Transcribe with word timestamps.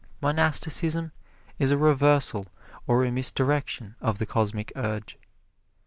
Monasticism 0.19 1.11
is 1.59 1.69
a 1.69 1.77
reversal 1.77 2.47
or 2.87 3.05
a 3.05 3.11
misdirection 3.11 3.95
of 4.01 4.17
the 4.17 4.25
Cosmic 4.25 4.71
Urge. 4.75 5.15